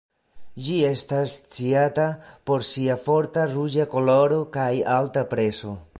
[0.67, 2.07] Ĝi estas sciata
[2.51, 5.77] por sia forta ruĝa koloro kaj alta prezo.